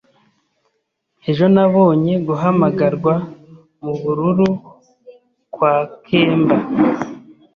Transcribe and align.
Ejo, 1.29 1.45
nabonye 1.55 2.13
guhamagarwa 2.27 3.13
mubururu 3.83 4.49
kwa 5.53 5.73
kemba. 6.05 6.57